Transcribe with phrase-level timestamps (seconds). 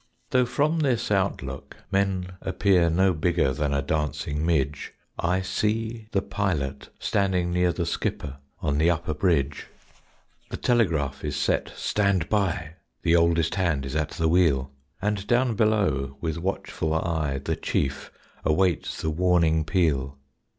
[0.31, 6.23] Though from this outlook men appear No bigger than a dancing midge, I see the
[6.23, 9.67] pilot standing near The skipper on the upper bridge.
[10.49, 14.71] The telegraph is set "stand by"; The oldest hand is at the wheel;
[15.03, 18.11] And down below with watchful eye The Chief
[18.43, 20.17] awaits the warning peal.